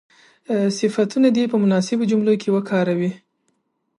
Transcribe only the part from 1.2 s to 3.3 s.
دې په مناسبو جملو کې وکاروي.